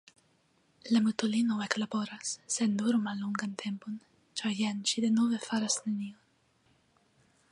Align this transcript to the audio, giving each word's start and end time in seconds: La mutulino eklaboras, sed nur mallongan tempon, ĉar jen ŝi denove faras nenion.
La 0.95 1.01
mutulino 1.07 1.57
eklaboras, 1.65 2.31
sed 2.55 2.73
nur 2.79 2.97
mallongan 3.03 3.53
tempon, 3.65 4.01
ĉar 4.41 4.57
jen 4.63 4.83
ŝi 4.93 5.07
denove 5.07 5.43
faras 5.47 5.81
nenion. 5.85 6.19